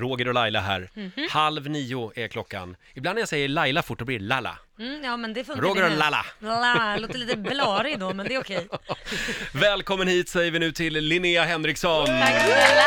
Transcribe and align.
Roger 0.00 0.28
och 0.28 0.34
Laila 0.34 0.60
här. 0.60 0.90
Mhm. 0.94 1.10
Halv 1.30 1.70
nio 1.70 2.12
är 2.16 2.28
klockan. 2.28 2.76
Ibland 2.94 3.14
när 3.16 3.20
jag 3.20 3.28
säger 3.28 3.48
Laila 3.48 3.82
fort, 3.82 3.98
då 3.98 4.04
blir 4.04 4.18
det 4.18 4.24
Lalla. 4.24 4.58
Mm, 4.78 5.04
ja, 5.04 5.16
men 5.16 5.34
det 5.34 5.44
funkar. 5.44 5.62
Roger 5.62 5.84
och. 5.84 5.98
Lalla. 5.98 6.26
Lalla. 6.38 6.96
Låter 6.96 7.18
lite 7.18 7.36
blarig 7.36 7.98
då, 7.98 8.14
men 8.14 8.28
det 8.28 8.34
är 8.34 8.40
okej. 8.40 8.68
Välkommen 9.52 10.08
hit 10.08 10.28
säger 10.28 10.50
vi 10.50 10.58
nu 10.58 10.72
till 10.72 10.94
Linnea 10.94 11.44
Henriksson. 11.44 12.06
Tack 12.06 12.44
snälla! 12.44 12.84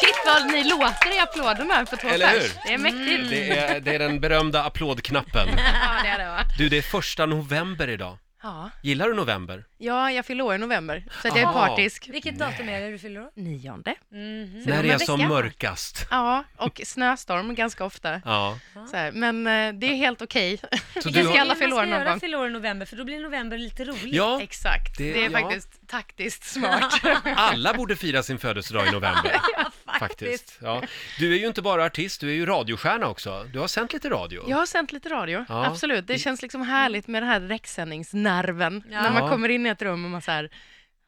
Shit 0.00 0.16
vad 0.26 0.46
ni 0.52 0.64
låter 0.64 1.16
i 1.16 1.18
applåderna 1.18 1.86
för 1.86 1.96
två 1.96 2.08
Eller 2.08 2.28
hur? 2.28 2.50
Det 2.66 2.72
är 2.74 2.78
mäktigt. 2.78 3.30
Det 3.30 3.58
är, 3.58 3.80
det 3.80 3.94
är 3.94 3.98
den 3.98 4.20
berömda 4.20 4.64
applådknappen. 4.64 5.48
Ja, 5.56 6.02
det 6.02 6.08
är 6.08 6.18
det 6.18 6.24
va? 6.28 6.40
Du, 6.58 6.68
det 6.68 6.78
är 6.78 6.82
första 6.82 7.26
november 7.26 7.88
idag. 7.88 8.18
Ja. 8.44 8.70
Gillar 8.82 9.08
du 9.08 9.14
november? 9.14 9.64
ja, 9.78 10.10
jag 10.10 10.26
fyller 10.26 10.44
år 10.44 10.54
i 10.54 10.58
november, 10.58 11.04
så 11.22 11.28
att 11.28 11.36
jag 11.36 11.42
är 11.42 11.46
Aha. 11.46 11.66
partisk. 11.66 12.08
Vilket 12.12 12.38
datum 12.38 12.68
är 12.68 12.80
det 12.80 12.90
du 12.90 12.98
fyller 12.98 13.20
år? 13.20 13.30
Nionde. 13.34 13.94
Mhm. 14.12 14.62
Så 14.64 14.70
När 14.70 14.76
om 14.76 14.82
det 14.82 14.88
är 14.90 14.92
en 14.92 15.00
som 15.00 15.18
vecka. 15.18 15.28
mörkast. 15.28 16.06
Ja, 16.10 16.44
och 16.56 16.80
snöstorm 16.84 17.54
ganska 17.54 17.84
ofta. 17.84 18.20
Ja. 18.24 18.58
Så 18.90 18.96
här. 18.96 19.12
Men 19.12 19.46
eh, 19.46 19.72
det 19.80 19.86
är 19.86 19.94
helt 19.96 20.22
okej. 20.22 20.58
Så 20.58 20.68
Vi 21.04 21.10
du 21.10 21.22
ska 21.24 21.32
har- 21.32 21.38
alla 21.38 21.54
fylla 21.54 21.76
år 21.76 21.86
någon 21.86 22.04
gång. 22.04 22.20
fylla 22.20 22.38
år 22.38 22.46
i 22.48 22.50
november, 22.50 22.86
för 22.86 22.96
då 22.96 23.04
blir 23.04 23.20
november 23.20 23.58
lite 23.58 23.84
roligt. 23.84 24.14
Ja, 24.14 24.40
Exakt, 24.42 24.98
Det- 24.98 25.12
det, 25.12 25.24
är 25.24 25.30
ja. 25.30 25.38
faktiskt 25.40 25.88
taktiskt 25.88 26.44
smart. 26.44 27.00
alla 27.36 27.74
borde 27.74 27.96
fira 27.96 28.22
sin 28.22 28.38
födelsedag 28.38 28.86
i 28.88 28.90
november. 28.90 29.36
Ja, 29.94 29.98
Faktiskt. 30.08 30.58
Ja. 30.62 30.82
Du 31.18 31.32
är 31.34 31.38
ju 31.38 31.46
inte 31.46 31.62
bara 31.62 31.84
artist, 31.84 32.20
du 32.20 32.30
är 32.30 32.34
ju 32.34 32.46
radiostjärna 32.46 33.06
också. 33.08 33.44
Du 33.52 33.58
har 33.58 33.66
sänt 33.68 33.92
lite 33.92 34.10
radio. 34.10 34.44
Jag 34.48 34.56
har 34.56 34.66
sänt 34.66 34.92
lite 34.92 35.08
radio, 35.08 35.44
Ja. 35.48 35.66
absolut. 35.66 36.06
Det 36.06 36.18
känns 36.18 36.42
liksom 36.42 36.62
härligt 36.62 37.06
med 37.06 37.22
den 37.22 37.28
här 37.30 37.40
direktsändningsnerven. 37.40 38.84
Ja. 38.90 39.02
När 39.02 39.10
man 39.10 39.22
Ja. 39.22 39.28
kommer 39.30 39.48
in 39.48 39.66
i 39.66 39.68
ett 39.68 39.82
rum 39.82 40.04
och 40.04 40.10
man 40.10 40.22
säger 40.22 40.50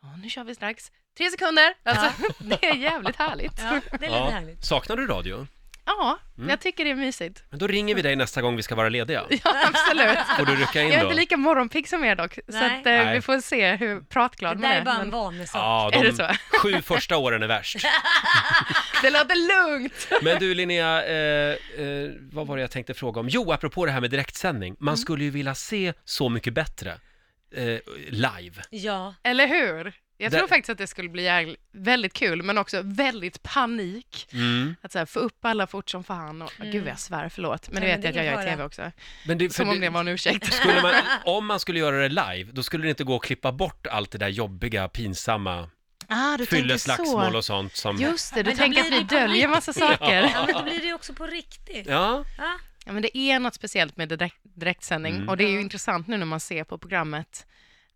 ja 0.02 0.08
nu 0.22 0.30
kör 0.30 0.44
vi 0.44 0.54
strax. 0.54 0.90
Tre 1.18 1.30
sekunder! 1.30 1.74
Alltså, 1.84 2.12
det 2.38 2.64
är 2.66 2.74
jävligt 2.74 3.16
härligt. 3.16 3.52
Ja, 3.62 3.80
det 3.98 4.06
är 4.06 4.10
lite 4.10 4.34
härligt. 4.34 4.64
Saknar 4.64 4.96
du 4.96 5.06
radio? 5.06 5.46
Ja, 5.88 6.18
Mm. 6.38 6.50
jag 6.50 6.60
tycker 6.60 6.84
det 6.84 6.90
är 6.90 6.94
mysigt. 6.94 7.42
Men 7.50 7.58
då 7.58 7.66
ringer 7.66 7.94
vi 7.94 8.02
dig 8.02 8.16
nästa 8.16 8.42
gång 8.42 8.56
vi 8.56 8.62
ska 8.62 8.74
vara 8.74 8.88
lediga. 8.88 9.24
Ja, 9.30 9.54
absolut. 9.66 10.18
Får 10.38 10.46
du 10.46 10.54
rycka 10.56 10.82
in 10.82 10.88
Jag 10.88 10.94
är 10.96 11.00
då? 11.04 11.06
inte 11.10 11.20
lika 11.20 11.36
morgonpigg 11.36 11.88
som 11.88 12.04
er 12.04 12.16
dock, 12.16 12.34
så 12.34 12.40
Nej. 12.46 12.66
att, 12.80 12.86
eh, 12.86 12.92
Nej. 12.92 13.14
vi 13.14 13.20
får 13.22 13.40
se 13.40 13.76
hur 13.76 13.94
Det 13.94 14.08
pratglad 14.08 14.60
man 14.60 14.70
där 14.70 14.76
är. 14.76 14.80
är 14.80 14.84
bara 14.84 14.94
en 14.94 15.00
men 15.00 15.10
vanesak. 15.10 15.60
Ja, 15.62 15.90
Är 15.92 16.02
de 16.02 16.10
det 16.10 16.14
så? 16.16 16.58
sju 16.58 16.82
första 16.82 17.16
åren 17.16 17.42
är 17.42 17.46
värst. 17.46 17.76
Det 19.06 19.10
låter 19.18 19.70
lugnt! 19.72 20.08
Men 20.22 20.38
du 20.38 20.54
Linnea, 20.54 21.04
eh, 21.06 21.50
eh, 21.78 22.10
vad 22.32 22.46
var 22.46 22.56
det 22.56 22.60
jag 22.60 22.70
tänkte 22.70 22.94
fråga 22.94 23.20
om? 23.20 23.28
Jo, 23.28 23.52
apropå 23.52 23.86
det 23.86 23.92
här 23.92 24.00
med 24.00 24.10
direktsändning. 24.10 24.76
Man 24.78 24.88
Mm. 24.92 24.96
skulle 24.96 25.24
ju 25.24 25.30
vilja 25.30 25.54
se 25.54 25.92
Så 26.04 26.28
mycket 26.28 26.54
bättre 26.54 26.90
eh, 27.54 27.78
live. 28.08 28.62
Ja. 28.70 29.14
Eller 29.22 29.46
hur? 29.46 29.92
Jag 30.18 30.32
Det- 30.32 30.38
tror 30.38 30.48
faktiskt 30.48 30.70
att 30.70 30.78
det 30.78 30.86
skulle 30.86 31.08
bli 31.08 31.56
väldigt 31.72 32.12
kul, 32.12 32.42
men 32.42 32.58
också 32.58 32.80
väldigt 32.84 33.42
panik. 33.42 34.28
Mm. 34.32 34.76
Att 34.82 34.92
så 34.92 34.98
här, 34.98 35.06
få 35.06 35.18
upp 35.18 35.44
alla 35.44 35.66
fort 35.66 35.90
som 35.90 36.04
fan 36.04 36.42
och, 36.42 36.52
Mm. 36.60 36.72
gud 36.72 36.82
vad 36.82 36.90
jag 36.90 36.98
svär, 36.98 37.28
förlåt. 37.28 37.68
Men 37.70 37.74
det 37.82 37.88
Nej, 37.88 37.96
vet 37.96 38.04
jag 38.04 38.14
det 38.14 38.20
att 38.20 38.24
är 38.24 38.30
jag 38.30 38.32
gör 38.34 38.40
i 38.40 38.44
ingen 38.44 38.56
tv 38.56 38.64
också. 38.64 38.92
Men 39.26 39.38
det, 39.38 39.48
för 39.48 39.54
Som 39.54 39.68
om 39.68 39.74
det- 39.80 39.86
det 39.86 39.90
var 39.90 40.00
en 40.00 40.08
ursäkt. 40.08 40.52
skulle 40.52 40.82
man, 40.82 40.94
om 41.24 41.46
man 41.46 41.60
skulle 41.60 41.78
göra 41.78 41.96
det 41.96 42.08
live, 42.08 42.50
då 42.52 42.62
skulle 42.62 42.84
det 42.84 42.90
inte 42.90 43.04
gå 43.04 43.16
att 43.16 43.22
klippa 43.22 43.52
bort 43.52 43.86
allt 43.86 44.10
det 44.10 44.18
där 44.18 44.28
jobbiga, 44.28 44.88
pinsamma, 44.88 45.70
Ah, 46.08 46.36
du 46.36 46.46
tänker 46.46 46.56
fylleslagsmål 46.56 47.32
så. 47.32 47.38
och 47.38 47.44
sånt 47.44 47.76
som... 47.76 47.96
Just 47.96 48.34
det, 48.34 48.42
du 48.42 48.50
Men 48.50 48.56
tänker 48.58 48.80
att 48.80 48.92
vi 48.92 49.02
döljer 49.02 49.48
massa 49.48 49.72
saker. 49.72 50.22
Ja, 50.34 50.44
men 50.46 50.54
då 50.54 50.62
blir 50.62 50.80
det 50.80 50.92
också 50.94 51.12
på 51.14 51.26
riktigt. 51.26 51.86
Ja, 51.86 52.24
Ja. 52.38 52.52
Ja, 52.88 52.92
men 52.92 53.02
det 53.02 53.18
är 53.18 53.38
något 53.38 53.54
speciellt 53.54 53.96
med 53.96 54.08
direkt, 54.08 54.36
direktsändning 54.42 55.14
Mm. 55.16 55.28
och 55.28 55.36
det 55.36 55.44
är 55.44 55.48
ju 55.48 55.54
Ja. 55.54 55.60
intressant 55.60 56.06
nu 56.08 56.16
när 56.16 56.26
man 56.26 56.40
ser 56.40 56.64
på 56.64 56.78
programmet. 56.78 57.46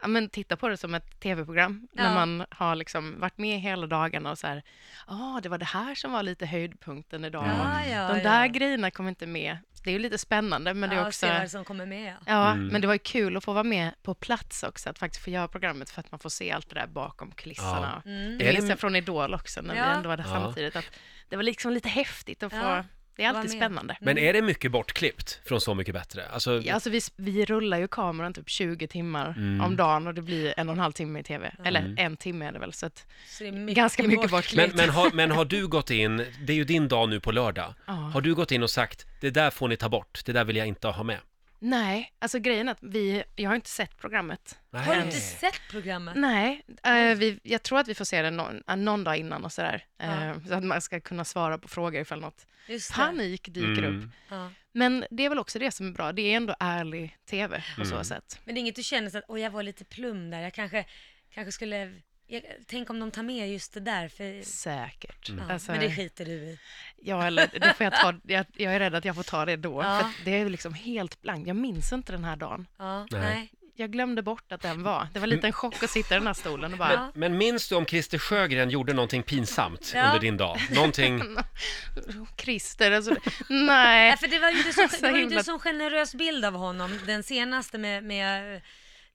Ja, 0.03 0.09
men 0.09 0.29
titta 0.29 0.57
på 0.57 0.69
det 0.69 0.77
som 0.77 0.95
ett 0.95 1.21
tv-program 1.21 1.89
när 1.93 2.05
Ja. 2.05 2.15
man 2.15 2.47
har 2.51 2.75
liksom 2.75 3.21
varit 3.21 3.39
med 3.39 3.61
hela 3.61 3.87
dagarna 3.87 4.31
och 4.31 4.39
så 4.39 4.47
här, 4.47 4.63
ja, 5.09 5.41
det 5.43 5.49
var 5.49 5.59
det 5.59 5.65
här 5.65 5.95
som 5.95 6.13
var 6.13 6.23
lite 6.23 6.47
höjdpunkten 6.47 7.25
idag. 7.25 7.45
Ja, 7.47 7.85
ja, 7.87 8.09
De 8.09 8.19
ja. 8.19 8.23
där 8.31 8.47
grejerna 8.47 8.91
kom 8.91 9.09
inte 9.09 9.27
med. 9.27 9.57
Det 9.85 9.91
är 9.91 9.93
ju 9.93 9.99
lite 9.99 10.19
spännande, 10.19 10.75
men 10.75 10.91
det 10.91 10.97
är 10.97 11.01
ja, 11.01 11.07
också... 11.07 11.27
vad 11.27 11.51
som 11.51 11.65
kommer 11.65 11.87
med. 11.87 12.15
Ja, 12.27 12.51
Mm. 12.53 12.67
men 12.67 12.81
det 12.81 12.87
var 12.87 12.95
ju 12.95 12.99
kul 12.99 13.37
att 13.37 13.45
få 13.45 13.53
vara 13.53 13.65
med 13.65 13.91
på 14.03 14.15
plats 14.15 14.63
också, 14.63 14.91
att 14.91 14.99
faktiskt 14.99 15.25
få 15.25 15.31
göra 15.31 15.49
programmet 15.49 15.91
för 15.91 16.01
att 16.01 16.11
man 16.11 16.19
får 16.21 16.31
se 16.31 16.53
allt 16.53 16.69
det 16.69 16.75
där 16.75 16.87
bakom 16.87 17.31
kulisserna. 17.33 18.03
Mm. 18.07 18.39
Det 18.39 18.49
Är 18.49 18.53
minns 18.53 18.69
jag 18.71 18.79
från 18.79 18.97
Idol 18.97 19.35
också, 19.35 19.63
när 19.63 19.75
Ja. 19.75 19.85
vi 19.85 19.91
ändå 19.97 20.09
var 20.09 20.17
där 20.17 20.25
Ja. 20.25 20.31
samtidigt, 20.31 20.77
att 20.77 20.91
det 21.29 21.37
var 21.37 21.43
liksom 21.43 21.73
lite 21.73 21.89
häftigt 21.89 22.43
att 22.43 22.53
få... 22.53 22.85
Det 23.21 23.25
är 23.25 23.29
alltid 23.29 23.51
med. 23.51 23.59
spännande. 23.59 23.97
men 24.01 24.19
är 24.19 24.33
det 24.33 24.43
mycket 24.43 24.73
bortklippt 24.73 25.41
från 25.45 25.61
Så 25.61 25.75
mycket 25.75 25.95
bättre? 25.95 26.29
Alltså, 26.29 26.61
Ja, 26.65 26.75
alltså 26.75 26.91
vi, 26.91 27.01
vi 27.17 27.45
rullar 27.45 27.79
ju 27.79 27.89
kameran 27.89 28.35
typ 28.35 28.49
20 28.51 28.87
timmar 28.87 29.35
Mm. 29.37 29.61
om 29.61 29.77
dagen 29.77 30.07
och 30.07 30.15
det 30.15 30.23
blir 30.23 30.55
en 30.57 30.69
och 30.69 30.73
en 30.73 30.79
halv 30.81 30.93
timme 30.93 31.21
i 31.21 31.23
tv. 31.23 31.53
Eller 31.65 31.81
Mm. 31.81 31.95
en 31.99 32.17
timme 32.17 32.47
är 32.47 32.53
det 32.53 32.59
väl, 32.59 32.73
så 32.73 32.87
att 32.87 33.07
Så 33.29 33.45
det 33.45 33.49
är 33.51 33.75
ganska 33.75 34.03
mycket 34.03 34.21
men, 34.21 34.31
bortklippt. 34.31 34.75
men, 34.75 34.91
har, 34.91 35.11
men 35.15 35.31
har 35.31 35.45
du 35.45 35.67
gått 35.69 35.91
in, 35.91 36.17
det 36.47 36.53
är 36.53 36.57
ju 36.57 36.65
din 36.65 36.89
dag 36.89 37.09
nu 37.09 37.21
på 37.21 37.33
lördag, 37.33 37.75
Ja. 37.87 37.93
har 37.93 38.21
du 38.21 38.35
gått 38.35 38.53
in 38.53 38.63
och 38.63 38.71
sagt 38.71 39.07
det 39.21 39.31
där 39.31 39.51
får 39.51 39.69
ni 39.69 39.77
ta 39.77 39.89
bort, 39.89 40.21
det 40.27 40.33
där 40.33 40.45
vill 40.45 40.57
jag 40.57 40.67
inte 40.67 40.89
ha 40.89 41.03
med? 41.03 41.19
Nej, 41.63 42.13
alltså 42.19 42.39
grejen 42.39 42.69
är 42.69 42.73
att 42.73 42.83
vi, 42.83 43.25
jag 43.37 43.51
har 43.51 43.55
inte 43.55 43.71
sett 43.71 43.97
programmet. 43.99 44.59
Har 44.73 44.81
du 44.81 44.87
Nej. 44.91 45.05
inte 45.07 45.21
sett 45.21 45.61
programmet? 45.71 46.17
Nej, 46.17 46.63
eh, 46.85 47.15
vi, 47.19 47.41
jag 47.43 47.63
tror 47.63 47.79
att 47.79 47.89
vi 47.89 47.95
får 47.95 48.05
se 48.05 48.23
det 48.23 48.31
någon, 48.31 48.63
eh, 48.69 48.77
någon 48.77 49.05
dag 49.05 49.17
innan 49.17 49.45
och 49.45 49.53
sådär. 49.53 49.85
Ja. 49.99 50.35
Så 50.49 50.55
att 50.55 50.65
man 50.65 50.81
ska 50.81 51.01
kunna 51.01 51.25
svara 51.25 51.59
på 51.59 51.69
frågor 51.69 52.01
ifall 52.01 52.21
något 52.21 52.47
panik 52.95 53.49
dyker 53.55 53.83
upp. 53.85 53.89
Mm. 53.95 54.13
Ja. 54.29 54.51
Men 54.73 55.05
det 55.11 55.25
är 55.25 55.29
väl 55.29 55.39
också 55.39 55.59
det 55.59 55.71
som 55.71 55.87
är 55.89 55.93
bra, 55.93 56.13
det 56.13 56.23
är 56.23 56.37
ändå 56.37 56.55
ärlig 56.61 57.17
tv 57.31 57.65
på 57.79 57.85
så 57.85 57.93
Mm. 57.95 58.05
sätt. 58.05 58.41
Men 58.45 58.55
det 58.55 58.59
är 58.59 58.61
inget 58.63 58.77
du 58.77 58.83
känner 58.83 59.11
så 59.11 59.19
att, 59.19 59.25
oj 59.29 59.41
jag 59.41 59.51
var 59.51 59.63
lite 59.63 59.85
plum 59.85 60.31
där, 60.31 60.41
jag 60.41 60.55
kanske, 60.55 60.85
kanske 61.35 61.53
skulle, 61.53 61.93
jag, 62.31 62.43
tänk 62.67 62.91
om 62.91 63.01
de 63.01 63.11
tar 63.11 63.23
med 63.23 63.53
just 63.53 63.75
det 63.75 63.81
där, 63.81 64.09
för, 64.09 64.43
Säkert. 64.45 65.29
Mm. 65.29 65.45
ja, 65.49 65.53
Alltså, 65.55 65.73
men 65.73 65.81
det 65.81 65.97
skiter 65.97 66.25
du 66.25 66.33
i. 66.33 66.59
Ja, 67.03 67.27
eller 67.27 67.49
det 67.61 67.75
får 67.77 67.85
jag 67.85 67.93
ta, 67.95 68.15
jag, 68.33 68.47
jag 68.57 68.75
är 68.75 68.79
rädd 68.81 68.95
att 68.95 69.05
jag 69.05 69.17
får 69.17 69.23
ta 69.23 69.45
det 69.45 69.57
då, 69.57 69.83
Ja. 69.83 69.99
för 70.17 70.25
det 70.25 70.31
är 70.31 70.49
liksom 70.49 70.75
helt 70.75 71.23
blankt. 71.23 71.47
Jag 71.47 71.57
minns 71.57 71.93
inte 71.93 72.13
den 72.13 72.25
här 72.25 72.37
dagen. 72.37 72.67
Ja, 72.79 73.07
Nej. 73.11 73.53
Jag 73.77 73.93
glömde 73.93 74.23
bort 74.23 74.53
att 74.53 74.63
den 74.63 74.83
var. 74.83 75.09
Det 75.13 75.21
var 75.21 75.27
lite 75.27 75.47
en 75.47 75.53
chock 75.53 75.83
att 75.83 75.91
sitta 75.91 76.15
i 76.15 76.19
den 76.19 76.27
här 76.27 76.35
stolen 76.35 76.73
och 76.73 76.79
bara... 76.79 76.93
Ja. 76.93 77.13
Men 77.15 77.39
minns 77.39 77.69
du 77.69 77.75
om 77.75 77.87
Christer 77.87 78.19
Sjögren 78.19 78.71
gjorde 78.71 78.93
någonting 78.93 79.23
pinsamt 79.23 79.93
Ja. 79.95 80.07
under 80.07 80.21
din 80.21 80.37
dag? 80.37 80.59
Någonting? 80.71 81.23
Christer, 82.37 82.91
alltså, 82.93 83.11
nej. 83.49 83.67
Nej, 83.67 84.17
för 84.17 84.27
det 84.27 84.39
var 84.39 84.51
ju 84.51 84.59
inte 84.59 84.73
så, 84.73 84.89
Så 84.91 84.97
det 84.97 85.03
var 85.03 85.09
ju 85.11 85.17
himla- 85.25 85.33
inte 85.35 85.45
så 85.45 85.59
generös 85.59 86.15
bild 86.15 86.45
av 86.45 86.55
honom, 86.55 86.99
den 87.07 87.23
senaste 87.23 87.79
med, 87.79 88.05
med 88.05 88.61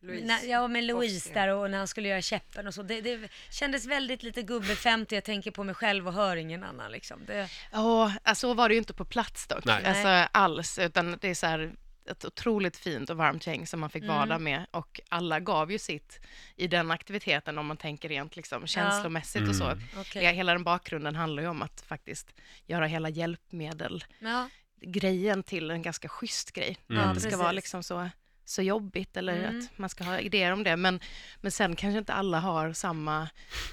När, 0.01 0.43
ja, 0.45 0.67
med 0.67 0.83
Louise 0.83 1.33
där 1.33 1.47
och 1.47 1.71
när 1.71 1.77
han 1.77 1.87
skulle 1.87 2.07
göra 2.09 2.21
käppen 2.21 2.67
och 2.67 2.73
så. 2.73 2.83
Det, 2.83 3.01
det 3.01 3.29
kändes 3.49 3.85
väldigt 3.85 4.23
lite 4.23 4.41
gubbe 4.41 4.75
50, 4.75 5.15
jag 5.15 5.23
tänker 5.23 5.51
på 5.51 5.63
mig 5.63 5.75
själv 5.75 6.07
och 6.07 6.13
hör 6.13 6.35
ingen 6.37 6.63
annan 6.63 6.91
liksom. 6.91 7.25
Det, 7.25 7.49
Ja, 7.71 8.13
alltså, 8.23 8.47
så 8.47 8.53
var 8.53 8.69
det 8.69 8.75
ju 8.75 8.79
inte 8.79 8.93
på 8.93 9.05
plats 9.05 9.47
dock, 9.47 9.65
Nej. 9.65 9.85
alltså, 9.85 10.37
alls, 10.37 10.79
utan 10.79 11.17
det 11.21 11.27
är 11.29 11.35
så 11.35 11.45
här 11.47 11.73
ett 12.09 12.25
otroligt 12.25 12.77
fint 12.77 13.09
och 13.09 13.17
varmt 13.17 13.47
gäng 13.47 13.67
som 13.67 13.79
man 13.79 13.89
fick 13.89 14.03
vara 14.07 14.17
Mm. 14.17 14.29
där 14.29 14.39
med 14.39 14.65
och 14.71 14.99
alla 15.09 15.39
gav 15.39 15.71
ju 15.71 15.79
sitt 15.79 16.19
i 16.55 16.67
den 16.67 16.91
aktiviteten 16.91 17.57
om 17.57 17.65
man 17.65 17.77
tänker 17.77 18.09
rent 18.09 18.35
liksom, 18.35 18.67
känslomässigt 18.67 19.49
och 19.49 19.55
så. 19.55 19.63
Mm. 19.63 19.79
Det, 20.13 20.31
hela 20.31 20.51
den 20.53 20.63
bakgrunden 20.63 21.15
handlar 21.15 21.43
ju 21.43 21.49
om 21.49 21.61
att 21.61 21.81
faktiskt 21.81 22.33
göra 22.65 22.85
hela 22.85 23.09
hjälpmedel 23.09 24.03
Ja, 24.19 24.49
grejen 24.81 25.43
till 25.43 25.71
en 25.71 25.81
ganska 25.81 26.09
schysst 26.09 26.51
grej. 26.51 26.77
Mm. 26.89 27.01
Ja, 27.01 27.07
det 27.13 27.19
ska 27.19 27.27
precis. 27.29 27.39
vara 27.39 27.51
liksom 27.51 27.83
så, 27.83 28.09
så 28.45 28.61
jobbigt 28.61 29.17
eller 29.17 29.37
Mm. 29.43 29.59
att 29.59 29.77
man 29.77 29.89
ska 29.89 30.03
ha 30.03 30.19
idéer 30.19 30.51
om 30.51 30.63
det. 30.63 30.75
Men, 30.75 30.99
men 31.41 31.51
sen 31.51 31.75
kanske 31.75 31.97
inte 31.99 32.13
alla 32.13 32.39
har 32.39 32.73
samma 32.73 33.29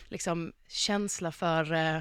liksom, 0.09 0.53
känsla 0.69 1.33
för 1.33 1.73
eh, 1.73 2.01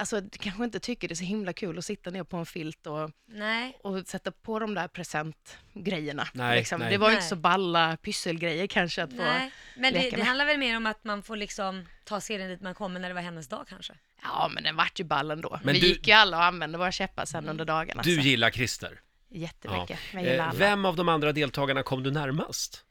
Alltså, 0.00 0.20
du 0.20 0.38
kanske 0.38 0.64
inte 0.64 0.80
tycker 0.80 1.08
det 1.08 1.12
är 1.14 1.16
så 1.16 1.24
himla 1.24 1.52
kul 1.52 1.78
att 1.78 1.84
sitta 1.84 2.10
ner 2.10 2.24
på 2.24 2.36
en 2.36 2.46
filt 2.46 2.86
och, 2.86 3.10
nej. 3.26 3.78
och 3.82 4.06
sätta 4.08 4.30
på 4.32 4.58
de 4.58 4.74
där 4.74 4.88
presentgrejerna. 4.88 6.28
Nej, 6.32 6.58
liksom. 6.58 6.80
nej. 6.80 6.90
Det 6.90 6.98
var 6.98 7.08
ju 7.10 7.14
inte 7.14 7.26
så 7.28 7.36
balla 7.36 7.96
pysselgrejer 7.96 8.66
kanske 8.66 9.02
att 9.02 9.10
få... 9.10 9.16
nej. 9.16 9.50
Men 9.76 9.92
det, 9.92 9.98
leka 9.98 10.10
det 10.10 10.16
med. 10.16 10.26
handlar 10.26 10.46
väl 10.46 10.58
mer 10.58 10.76
om 10.76 10.86
att 10.86 11.04
man 11.04 11.22
får 11.22 11.36
liksom 11.36 11.86
ta 12.04 12.20
serien 12.20 12.48
dit 12.50 12.60
man 12.60 12.74
kommer 12.74 13.00
när 13.00 13.08
det 13.08 13.14
var 13.14 13.22
hennes 13.22 13.48
dag 13.48 13.66
kanske. 13.68 13.92
Ja, 14.22 14.50
men 14.54 14.62
den 14.64 14.76
vart 14.76 15.00
ju 15.00 15.04
ball 15.04 15.30
ändå. 15.30 15.60
Men 15.64 15.74
Vi 15.74 15.80
du- 15.80 15.86
gick 15.86 16.08
ju 16.08 16.12
alla 16.14 16.36
och 16.36 16.44
använde 16.44 16.78
våra 16.78 16.92
käppar 16.92 17.24
sen 17.24 17.38
Mm. 17.38 17.50
under 17.50 17.64
dagarna. 17.64 18.02
Du 18.02 18.14
så. 18.16 18.20
gillar 18.22 18.50
Christer. 18.50 19.00
Jättemycket. 19.30 19.98
Jag 20.12 20.22
Eh, 20.24 20.30
gillar 20.30 20.44
alla. 20.48 20.58
Vem 20.58 20.84
av 20.84 20.96
de 20.96 21.08
andra 21.08 21.32
deltagarna 21.32 21.82
kom 21.82 22.02
du 22.02 22.10
närmast? 22.10 22.84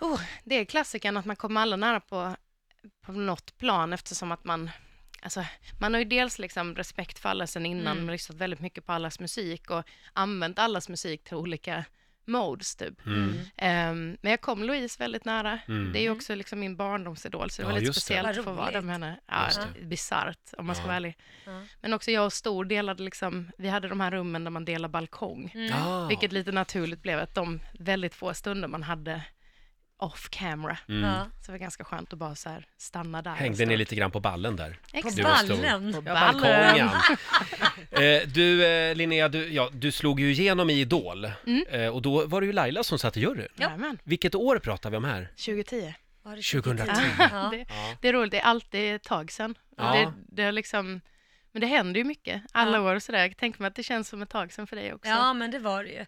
Oh, 0.00 0.20
det 0.44 0.54
är 0.54 0.64
klassiken 0.64 1.16
att 1.16 1.24
man 1.24 1.36
kommer 1.36 1.60
alla 1.60 1.76
nära 1.76 2.00
på, 2.00 2.36
på 3.06 3.12
något 3.12 3.58
plan 3.58 3.92
eftersom 3.92 4.32
att 4.32 4.44
man 4.44 4.70
Alltså, 5.22 5.44
man 5.80 5.92
har 5.94 5.98
ju 5.98 6.04
dels 6.04 6.38
liksom 6.38 6.74
respekt 6.74 7.18
för 7.18 7.28
alla 7.28 7.46
sen 7.46 7.66
innan, 7.66 7.86
Mm. 7.92 8.04
men 8.04 8.12
lyssnat 8.12 8.38
väldigt 8.38 8.60
mycket 8.60 8.86
på 8.86 8.92
allas 8.92 9.20
musik 9.20 9.70
och 9.70 9.82
använt 10.12 10.58
allas 10.58 10.88
musik 10.88 11.24
till 11.24 11.34
olika 11.36 11.84
modes 12.26 12.76
typ. 12.76 13.06
Mm. 13.06 13.34
Ehm, 13.56 14.16
men 14.22 14.30
jag 14.30 14.40
kom 14.40 14.62
Louise 14.64 14.96
väldigt 14.98 15.24
nära. 15.24 15.58
Mm. 15.68 15.92
Det 15.92 15.98
är 15.98 16.02
ju 16.02 16.10
också 16.10 16.34
liksom 16.34 16.60
min 16.60 16.76
barndomsidol, 16.76 17.50
så 17.50 17.62
det 17.62 17.68
Ja, 17.68 17.72
var 17.72 17.80
lite 17.80 17.92
speciellt 17.92 18.26
Vad 18.26 18.38
att 18.38 18.44
få 18.44 18.52
vara 18.52 18.70
där 18.70 18.80
med 18.80 18.92
henne. 18.94 19.20
Ja, 19.26 19.48
bisarrt 19.82 20.38
om 20.58 20.66
man 20.66 20.74
ska 20.74 20.82
Ja. 20.82 20.86
vara 20.86 20.96
ärlig. 20.96 21.16
Ja. 21.44 21.62
Men 21.80 21.92
också 21.92 22.10
jag 22.10 22.24
och 22.24 22.32
Stor 22.32 22.64
delade 22.64 23.02
liksom, 23.02 23.50
vi 23.58 23.68
hade 23.68 23.88
de 23.88 24.00
här 24.00 24.10
rummen 24.10 24.44
där 24.44 24.50
man 24.50 24.64
delar 24.64 24.88
balkong. 24.88 25.52
Mm. 25.54 25.72
Ah. 25.72 26.06
Vilket 26.08 26.32
lite 26.32 26.52
naturligt 26.52 27.02
blev 27.02 27.18
att 27.18 27.34
de 27.34 27.60
väldigt 27.78 28.14
få 28.14 28.34
stunder 28.34 28.68
man 28.68 28.82
hade 28.82 29.22
off 30.04 30.28
camera. 30.30 30.78
Ja. 30.86 31.26
Så 31.40 31.46
det 31.46 31.52
var 31.52 31.58
ganska 31.58 31.84
skönt 31.84 32.12
att 32.12 32.18
bara 32.18 32.34
så 32.34 32.48
här 32.48 32.66
stanna 32.76 33.22
där. 33.22 33.34
Hängde 33.34 33.66
ni 33.66 33.76
lite 33.76 33.94
grann 33.94 34.10
på 34.10 34.20
ballen 34.20 34.56
där? 34.56 34.70
På 34.70 34.96
Exakt. 34.98 35.16
Du 35.16 35.22
var 35.22 35.34
stor. 35.36 35.56
ballen. 35.56 35.92
På 35.92 36.02
Ja, 36.06 36.14
ballen. 36.14 36.40
balkongen. 36.42 36.88
eh, 38.22 38.28
du, 38.28 38.66
eh, 38.66 38.94
Linnea, 38.94 39.28
du, 39.28 39.48
ja, 39.52 39.68
du 39.72 39.92
slog 39.92 40.20
ju 40.20 40.30
igenom 40.30 40.70
i 40.70 40.80
Idol. 40.80 41.24
Mm. 41.46 41.64
Eh, 41.70 41.88
och 41.88 42.02
då 42.02 42.26
var 42.26 42.40
det 42.40 42.46
ju 42.46 42.52
Laila 42.52 42.82
som 42.82 42.98
satt 42.98 43.16
i 43.16 43.20
juryn. 43.20 43.48
Ja. 43.56 43.64
Jajamän, 43.64 43.98
Vilket 44.04 44.34
år 44.34 44.58
pratar 44.58 44.90
vi 44.90 44.96
om 44.96 45.04
här? 45.04 45.28
2010. 45.36 45.94
Var 46.22 46.36
det 46.36 46.42
2010? 46.42 47.02
Ja. 47.18 47.48
Det, 47.52 47.56
Ja. 47.68 47.96
det 48.00 48.08
är 48.08 48.12
roligt, 48.12 48.30
det 48.30 48.38
är 48.38 48.44
alltid 48.44 48.94
ett 48.94 49.02
tag 49.02 49.32
sedan. 49.32 49.54
Ja. 49.76 49.92
Det, 49.92 50.12
det 50.28 50.42
är 50.42 50.52
liksom, 50.52 51.00
men 51.52 51.60
det 51.60 51.66
händer 51.66 51.98
ju 52.00 52.04
mycket, 52.04 52.42
alla 52.52 52.76
Ja. 52.76 52.82
år 52.82 52.94
och 52.94 53.02
sådär. 53.02 53.18
Jag 53.18 53.36
tänker 53.36 53.60
mig 53.60 53.68
att 53.68 53.74
det 53.74 53.82
känns 53.82 54.08
som 54.08 54.22
ett 54.22 54.30
tag 54.30 54.52
sedan 54.52 54.66
för 54.66 54.76
dig 54.76 54.94
också. 54.94 55.08
Ja, 55.10 55.32
men 55.32 55.50
det 55.50 55.58
var 55.58 55.84
det 55.84 55.90
ju. 55.90 56.04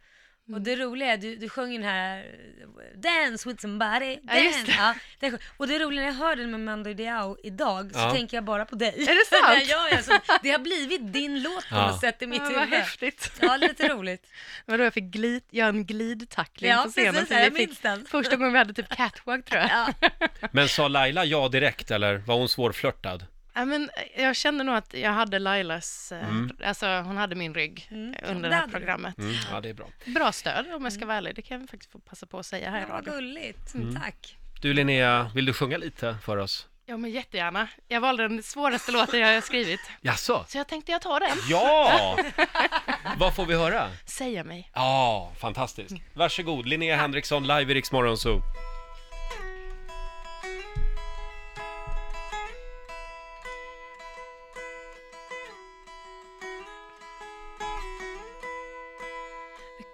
Och 0.48 0.50
Mm. 0.52 0.62
det 0.64 0.76
roliga 0.76 1.12
är, 1.12 1.16
du, 1.16 1.36
du 1.36 1.48
sjöng 1.48 1.72
den 1.72 1.82
här 1.82 2.18
eh, 2.18 2.98
Dance 3.00 3.48
with 3.48 3.60
somebody, 3.62 4.18
Ja, 4.22 4.34
just 4.38 4.58
dance. 4.58 4.72
det. 4.72 4.76
Ja, 4.78 4.94
den 5.20 5.38
och 5.56 5.68
det 5.68 5.78
roliga 5.78 6.00
när 6.00 6.06
jag 6.08 6.14
hör 6.14 6.36
den 6.36 6.50
med 6.50 6.60
Mando 6.60 6.92
Diao 6.94 7.36
idag 7.42 7.90
så 7.94 7.98
Ja. 7.98 8.12
tänker 8.12 8.36
jag 8.36 8.44
bara 8.44 8.64
på 8.64 8.76
dig. 8.76 8.88
Är 8.88 9.14
det 9.14 9.26
sant? 9.36 9.64
ja, 9.68 9.88
ja, 9.90 10.02
så 10.02 10.38
det 10.42 10.50
har 10.50 10.58
blivit 10.58 11.12
din 11.12 11.42
låt 11.42 11.68
på 11.68 11.74
Ja. 11.76 11.90
något 11.90 12.00
sätt 12.00 12.22
i 12.22 12.26
mitt 12.26 12.38
Ja, 12.44 12.50
vad 12.50 12.60
huvud. 12.64 12.78
häftigt. 12.78 13.32
Ja, 13.40 13.56
lite 13.56 13.88
roligt. 13.88 14.26
Vadå, 14.66 14.84
jag 14.84 14.94
fick 14.94 15.04
glid, 15.04 15.42
göra 15.50 15.68
en 15.68 15.84
glidtackling 15.86 16.70
Ja, 16.70 16.82
på 16.84 16.90
scenen. 16.90 17.14
precis, 17.14 17.30
jag 17.30 17.38
vi 17.50 17.56
fick, 17.58 17.68
minns 17.68 17.80
den. 17.80 18.04
första 18.06 18.36
gången 18.36 18.52
vi 18.52 18.58
hade 18.58 18.74
typ 18.74 18.88
catwalk 18.96 19.44
tror 19.44 19.60
jag. 19.60 19.70
Ja. 19.70 20.08
Men 20.52 20.68
sa 20.68 20.88
Laila 20.88 21.24
ja 21.24 21.48
direkt 21.48 21.90
eller 21.90 22.16
var 22.16 22.34
hon 22.36 22.48
svårflörtad? 22.48 23.26
Ja, 23.56 23.64
men 23.64 23.90
jag 24.16 24.36
kände 24.36 24.64
nog 24.64 24.74
att 24.74 24.94
jag 24.94 25.10
hade 25.12 25.38
Lailas, 25.38 26.12
eh, 26.12 26.28
Mm. 26.28 26.50
alltså 26.64 26.86
hon 26.86 27.16
hade 27.16 27.34
min 27.34 27.54
rygg 27.54 27.88
Mm, 27.90 28.10
eh, 28.14 28.18
ja, 28.22 28.28
under 28.28 28.48
det 28.50 28.54
här 28.56 28.68
programmet. 28.68 29.18
Mm, 29.18 29.34
ja, 29.50 29.60
det 29.60 29.68
är 29.68 29.74
bra. 29.74 29.86
Bra 30.06 30.32
stöd 30.32 30.66
om 30.74 30.84
jag 30.84 30.92
ska 30.92 31.06
vara 31.06 31.16
ärlig, 31.16 31.34
det 31.34 31.42
kan 31.42 31.60
jag 31.60 31.70
faktiskt 31.70 31.92
få 31.92 31.98
passa 31.98 32.26
på 32.26 32.38
att 32.38 32.46
säga 32.46 32.70
här 32.70 32.78
i 32.78 32.80
Ja, 32.80 32.86
vad 32.88 32.96
radio. 33.06 33.12
gulligt. 33.12 33.74
Mm. 33.74 33.94
Tack. 34.00 34.36
Du 34.62 34.72
Linnea, 34.74 35.30
vill 35.34 35.44
du 35.44 35.52
sjunga 35.52 35.76
lite 35.76 36.16
för 36.24 36.36
oss? 36.36 36.66
Ja 36.88 36.96
men 36.96 37.10
jättegärna. 37.10 37.68
Jag 37.88 38.00
valde 38.00 38.28
den 38.28 38.42
svåraste 38.42 38.92
låten 38.92 39.20
jag 39.20 39.34
har 39.34 39.40
skrivit, 39.40 39.80
Jaså? 40.00 40.44
så 40.48 40.58
jag 40.58 40.66
tänkte 40.66 40.92
jag 40.92 41.00
tar 41.02 41.20
den. 41.20 41.36
Ja! 41.48 42.18
Vad 43.18 43.34
får 43.34 43.46
vi 43.46 43.54
höra? 43.54 43.90
Säga 44.04 44.44
mig. 44.44 44.70
Ja, 44.74 45.32
fantastiskt. 45.40 45.94
Varsågod, 46.14 46.66
Linnea 46.68 46.96
Henriksson, 46.96 47.42
live 47.46 47.72
i 47.72 47.74
Rix 47.74 47.92
Morgon 47.92 48.16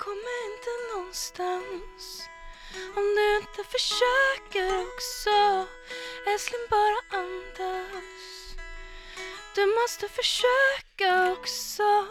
kommer 0.05 0.37
inte 0.51 0.71
någonstans 0.95 2.29
om 2.97 3.07
du 3.17 3.37
inte 3.37 3.71
försöker 3.75 4.69
också. 4.87 5.67
Älskling, 6.27 6.67
bara 6.71 7.21
andas. 7.21 8.57
Du 9.55 9.67
måste 9.67 10.09
försöka 10.09 11.33
också. 11.33 12.07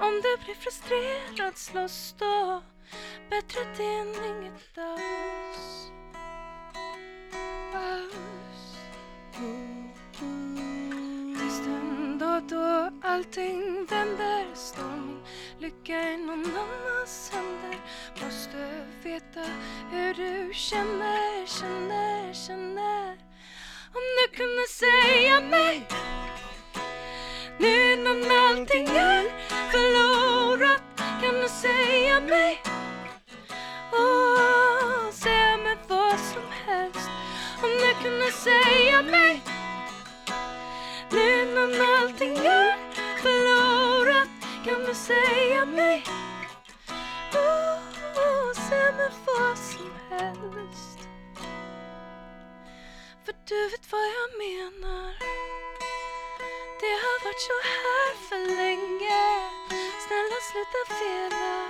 Om 0.00 0.20
du 0.22 0.36
blir 0.44 0.54
frustrerad, 0.54 1.58
slåss 1.58 2.14
då. 2.18 2.62
Bättre 3.30 3.60
det 3.76 3.84
än 3.84 4.14
inget 4.24 4.78
alls. 4.78 5.90
Alls. 7.74 8.66
Tills 11.38 11.58
den 11.64 12.18
dag 12.18 12.42
då 12.42 12.90
allting 13.08 13.86
vänder 13.86 14.54
står 14.54 14.96
min 14.96 15.22
lycka 15.58 16.12
i 16.12 16.16
någon 16.16 16.44
annan 16.44 16.85
veta 19.36 19.50
hur 19.90 20.14
du 20.14 20.54
känner, 20.54 21.46
känner, 21.46 22.32
känner. 22.32 23.16
Om 23.94 24.02
du 24.18 24.36
kunde 24.36 24.66
säga 24.68 25.40
mig 25.40 25.86
nu 27.58 27.96
när 27.96 28.48
allting 28.48 28.86
är 28.88 29.24
förlorat 29.70 30.82
Kan 30.96 31.34
du 31.34 31.48
säga 31.48 32.20
mig? 32.20 32.62
Åh, 33.92 35.10
säga 35.10 35.56
mig 35.56 35.76
vad 35.88 36.20
som 36.20 36.42
helst. 36.66 37.10
Om 37.62 37.70
du 37.70 38.08
kunde 38.08 38.32
säga 38.32 39.02
mig 39.02 39.42
nu 41.10 41.44
när 41.54 42.02
allting 42.02 42.36
är 42.36 42.76
förlorat 43.22 44.28
Kan 44.64 44.84
du 44.84 44.94
säga 44.94 45.64
mig? 45.64 46.25
Varit 57.36 57.42
så 57.42 57.68
här 57.68 58.14
för 58.28 58.56
länge. 58.56 59.50
Snälla 60.06 60.40
sluta 60.50 60.94
fela. 60.98 61.68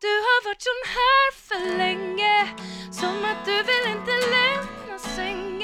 Du 0.00 0.08
har 0.08 0.44
varit 0.44 0.62
sån 0.62 0.82
här 0.96 1.32
för 1.32 1.78
länge 1.78 2.54
Som 2.92 3.24
att 3.24 3.44
du 3.44 3.62
vill 3.62 3.92
inte 3.96 4.12
lämna 4.30 4.98
sängen. 4.98 5.57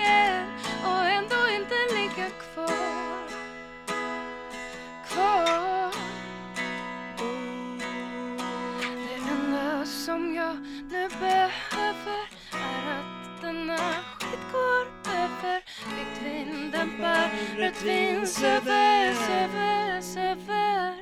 Kämpar 16.95 17.31
rött 17.59 17.83
vin 17.83 18.27
söver, 18.27 19.15
söver, 19.15 20.01
söver 20.01 20.95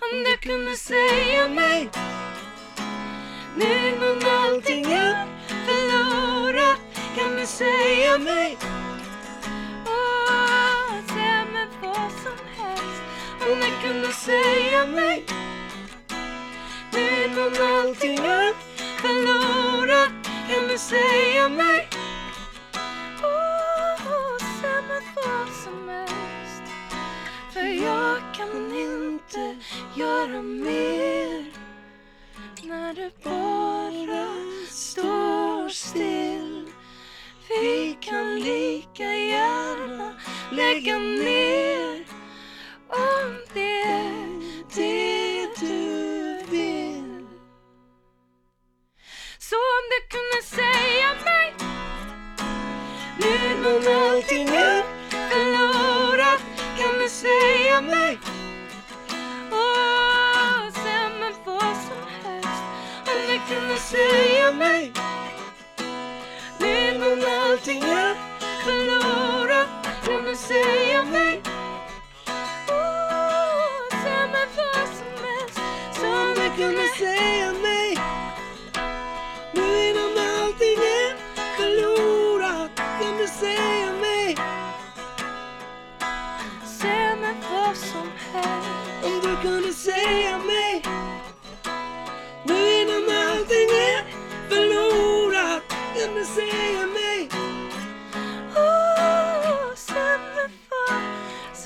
Om 0.00 0.24
du 0.24 0.36
kunde 0.36 0.76
säga 0.76 1.48
mig 1.48 1.90
nu 3.56 3.88
innan 3.88 4.30
allting 4.30 4.84
är 4.84 5.26
förlorat. 5.66 6.78
Kan 7.16 7.36
du 7.36 7.46
säga 7.46 8.18
mig? 8.18 8.58
Åh, 9.86 11.14
säga 11.14 11.44
mig 11.52 11.66
vad 11.82 12.12
som 12.22 12.38
helst. 12.56 13.02
Om 13.40 13.58
du 13.60 13.88
kunde 13.88 14.12
säga 14.12 14.86
mig 14.86 15.24
Nu 16.92 17.24
innan 17.24 17.76
allting 17.76 18.18
är 18.18 18.54
förlorat. 19.00 20.10
Kan 20.48 20.68
du 20.68 20.78
säga 20.78 21.48
mig? 21.48 21.89
Kan 28.40 28.76
inte 28.76 29.56
göra 29.96 30.42
mer. 30.42 31.44
När 32.62 32.94
du 32.94 33.10
bara 33.24 34.26
står 34.70 35.68
still. 35.68 36.66
Vi 37.48 37.96
kan 38.00 38.40
lika 38.40 39.14
gärna 39.14 40.14
lägga 40.52 40.98
ner 40.98 41.39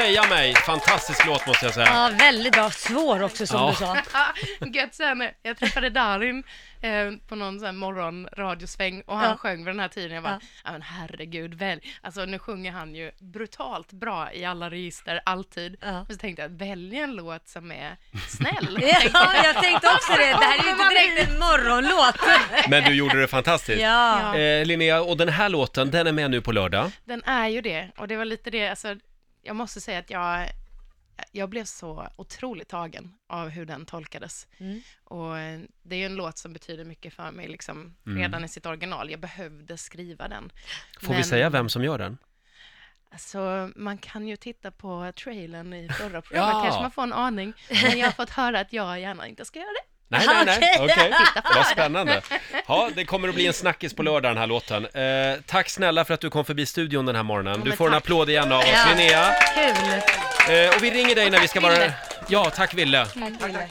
säga 0.00 0.26
mig. 0.28 0.54
Fantastisk 0.54 1.26
låt 1.26 1.46
måste 1.46 1.64
jag 1.66 1.74
säga. 1.74 1.86
Ja, 1.86 2.10
väldigt 2.18 2.52
bra. 2.52 2.70
Svår 2.70 3.22
också 3.22 3.46
som 3.46 3.60
Ja. 3.60 3.68
du 3.70 3.76
sa. 3.76 3.96
Ja, 4.60 4.66
Gött 4.66 4.94
sen, 4.94 5.28
jag 5.42 5.56
träffade 5.58 5.90
Darin 5.90 6.42
eh, 6.82 7.10
på 7.28 7.34
någon 7.36 7.58
sån 7.58 7.66
här 7.66 7.72
morgonradiosväng 7.72 9.00
och 9.06 9.16
han 9.16 9.30
Ja. 9.30 9.36
sjöng 9.36 9.56
vid 9.56 9.66
den 9.66 9.80
här 9.80 9.88
tiden. 9.88 10.10
Jag 10.14 10.22
bara, 10.22 10.38
Ja. 10.42 10.46
ja. 10.64 10.72
men 10.72 10.82
herregud, 10.82 11.54
välj. 11.54 11.80
Alltså 12.02 12.24
nu 12.24 12.38
sjunger 12.38 12.72
han 12.72 12.94
ju 12.94 13.10
brutalt 13.18 13.92
bra 13.92 14.32
i 14.32 14.44
alla 14.44 14.70
register, 14.70 15.20
alltid. 15.24 15.76
Ja. 15.80 15.92
Men 15.92 16.06
så 16.06 16.16
tänkte 16.16 16.42
jag, 16.42 16.48
välj 16.48 16.98
en 16.98 17.12
låt 17.16 17.48
som 17.48 17.72
är 17.72 17.96
snäll. 18.28 18.78
Ja, 19.12 19.34
jag 19.44 19.62
tänkte 19.62 19.88
också 19.88 20.12
det. 20.12 20.26
Det 20.26 20.44
här 20.44 20.58
är 20.58 20.64
ju 20.64 20.70
inte 20.70 20.88
direkt 20.88 21.28
en 21.32 21.38
morgonlåt. 21.38 22.20
Men 22.68 22.84
du 22.84 22.94
gjorde 22.94 23.20
det 23.20 23.28
fantastiskt. 23.28 23.80
Ja. 23.82 24.36
Eh, 24.36 24.64
Linnea, 24.66 25.00
och 25.00 25.16
den 25.16 25.28
här 25.28 25.48
låten, 25.48 25.90
den 25.90 26.06
är 26.06 26.12
med 26.12 26.30
nu 26.30 26.40
på 26.40 26.52
lördag. 26.52 26.90
Den 27.04 27.22
är 27.24 27.48
ju 27.48 27.60
det, 27.60 27.88
och 27.96 28.08
det 28.08 28.16
var 28.16 28.24
lite 28.24 28.50
det, 28.50 28.68
alltså, 28.68 28.96
jag 29.48 29.56
måste 29.56 29.80
säga 29.80 29.98
att 29.98 30.10
jag, 30.10 30.48
jag 31.32 31.48
blev 31.48 31.64
så 31.64 32.08
otroligt 32.16 32.68
tagen 32.68 33.14
av 33.26 33.48
hur 33.48 33.66
den 33.66 33.86
tolkades. 33.86 34.46
Mm. 34.58 34.80
Och 35.04 35.38
eh, 35.38 35.60
det 35.82 35.94
är 35.94 35.98
ju 35.98 36.06
en 36.06 36.14
låt 36.16 36.38
som 36.38 36.52
betyder 36.52 36.84
mycket 36.84 37.14
för 37.14 37.30
mig, 37.30 37.48
liksom, 37.48 37.96
Mm. 38.06 38.18
redan 38.18 38.44
i 38.44 38.48
sitt 38.48 38.66
original. 38.66 39.10
Jag 39.10 39.20
behövde 39.20 39.76
skriva 39.78 40.28
den. 40.28 40.52
Får 41.00 41.08
vi 41.08 41.14
Men- 41.14 41.24
säga 41.24 41.50
vem 41.50 41.68
som 41.68 41.84
gör 41.84 41.98
den? 41.98 42.18
Alltså, 43.10 43.70
man 43.76 43.98
kan 43.98 44.28
ju 44.28 44.36
titta 44.36 44.70
på 44.70 45.12
trailern 45.16 45.72
i 45.74 45.88
förra 45.88 46.22
programmet, 46.22 46.54
Ja. 46.54 46.62
kanske 46.64 46.82
man 46.82 46.90
får 46.90 47.02
en 47.02 47.12
aning. 47.12 47.52
Men 47.82 47.98
jag 47.98 48.06
har 48.06 48.12
fått 48.12 48.30
höra 48.30 48.60
att 48.60 48.72
jag 48.72 49.00
gärna 49.00 49.26
inte 49.28 49.44
ska 49.44 49.58
göra 49.58 49.68
det. 49.68 49.97
Nej, 50.10 50.26
nej, 50.26 50.44
nej, 50.46 50.58
Okej. 50.80 50.92
okej. 50.94 51.12
Vad 51.54 51.66
spännande. 51.66 52.22
Ja, 52.66 52.90
det 52.94 53.04
kommer 53.04 53.28
att 53.28 53.34
bli 53.34 53.46
en 53.46 53.52
snackis 53.52 53.94
på 53.94 54.02
lördag 54.02 54.30
den 54.30 54.38
här 54.38 54.46
låten. 54.46 54.84
Eh, 54.86 55.40
tack 55.46 55.68
snälla 55.70 56.04
för 56.04 56.14
att 56.14 56.20
du 56.20 56.30
kom 56.30 56.44
förbi 56.44 56.66
studion 56.66 57.06
den 57.06 57.16
här 57.16 57.22
morgonen. 57.22 57.60
Du 57.64 57.72
får 57.72 57.86
en 57.88 57.94
applåd 57.94 58.30
igen 58.30 58.52
av 58.52 58.58
oss, 58.58 58.66
Ja. 58.72 58.84
Linnea. 58.94 59.34
Kul. 59.54 59.92
Eh, 60.64 60.76
och 60.76 60.82
vi 60.82 60.90
ringer 60.90 61.14
dig 61.14 61.30
när 61.30 61.40
vi 61.40 61.48
ska 61.48 61.60
vara... 61.60 61.92
Ja, 62.28 62.50
tack 62.50 62.74
Ville. 62.74 63.06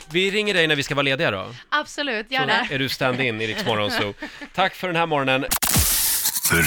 Vi 0.09 0.31
ringer 0.31 0.53
dig 0.53 0.67
när 0.67 0.75
vi 0.75 0.83
ska 0.83 0.95
vara 0.95 1.03
lediga 1.03 1.31
då. 1.31 1.45
Absolut, 1.69 2.27
Så 2.27 2.33
gärna. 2.33 2.67
är 2.71 2.79
du 2.79 2.89
stand-in 2.89 3.41
i 3.41 3.47
Rix 3.47 3.65
Morgon 3.65 3.91
Zoo. 3.91 4.13
Tack 4.55 4.75
för 4.75 4.87
den 4.87 4.95
här 4.95 5.05
morgonen. 5.05 5.45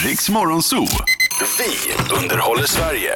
Riks 0.05 0.29
Morgonzoo. 0.29 0.87
Vi 1.57 1.93
underhåller 2.15 2.63
Sverige. 2.65 3.11